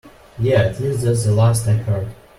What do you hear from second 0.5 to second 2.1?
at least that's the last I heard.